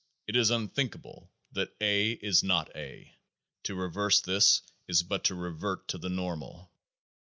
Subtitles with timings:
[0.25, 3.15] It is thinkable that A is not A;
[3.61, 6.71] to reverse this is but to revert to the normal.